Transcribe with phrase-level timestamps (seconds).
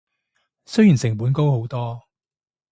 [0.65, 2.01] 雖然成本高好多